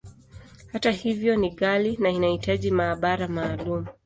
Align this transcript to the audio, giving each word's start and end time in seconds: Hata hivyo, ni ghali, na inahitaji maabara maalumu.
Hata 0.71 0.91
hivyo, 0.91 1.35
ni 1.35 1.49
ghali, 1.49 1.97
na 1.97 2.09
inahitaji 2.09 2.71
maabara 2.71 3.27
maalumu. 3.27 3.85